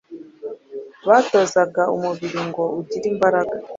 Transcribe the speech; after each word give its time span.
batozaga 1.07 1.83
umubiri 1.95 2.39
ngo 2.47 2.63
ugire 2.79 3.05
imbaraga 3.13 3.55